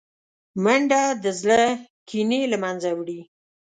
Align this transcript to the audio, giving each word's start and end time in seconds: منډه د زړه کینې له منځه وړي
منډه 0.63 1.01
د 1.23 1.25
زړه 1.41 1.61
کینې 2.09 2.41
له 2.51 2.57
منځه 2.63 2.89
وړي 2.99 3.19